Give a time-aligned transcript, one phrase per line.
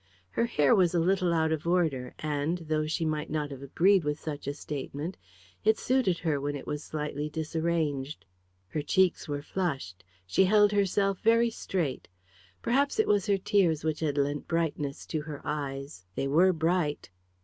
[0.31, 4.03] Her hair was a little out of order; and, though she might not have agreed
[4.03, 5.15] with such a statement,
[5.63, 8.25] it suited her when it was slightly disarranged.
[8.69, 10.03] Her cheeks were flushed.
[10.25, 12.07] She held herself very straight.
[12.63, 17.11] Perhaps it was her tears which had lent brightness to her eyes; they were bright.